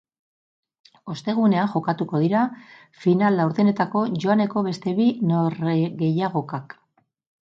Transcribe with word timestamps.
Ostegunean 1.15 1.67
jokatuko 1.73 2.21
dira 2.23 2.39
final-laurdenetako 3.03 4.03
joaneko 4.25 4.65
beste 4.69 4.97
bi 5.01 5.07
noregehiagokak. 5.33 6.77